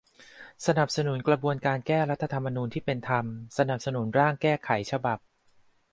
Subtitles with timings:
[0.67, 3.25] สนับสนุนกระบวนการแก้รัฐธรรมนูญที่เป็นธรรม
[3.57, 5.19] สนับสนุนร่างแก้ไขฉบับ